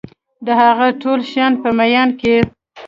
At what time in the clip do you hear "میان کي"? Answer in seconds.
1.79-2.35